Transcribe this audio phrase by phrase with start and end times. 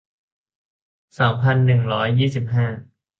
[1.17, 2.65] สามพันหนึ่งร้อยยี่สิบห้า